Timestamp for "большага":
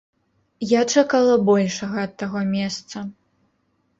1.49-1.97